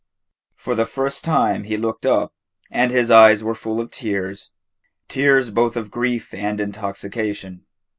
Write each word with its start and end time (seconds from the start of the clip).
For 0.55 0.73
the 0.73 0.87
first 0.87 1.23
time 1.23 1.65
he 1.65 1.77
looked 1.77 2.07
up, 2.07 2.33
and 2.71 2.89
his 2.89 3.11
eyes 3.11 3.43
were 3.43 3.53
full 3.53 3.79
of 3.79 3.91
tears 3.91 4.49
tears 5.07 5.51
both 5.51 5.75
of 5.77 5.91
grief 5.91 6.33
and 6.33 6.59
intoxication. 6.59 7.67